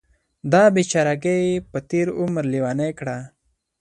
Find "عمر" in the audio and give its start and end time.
2.19-2.43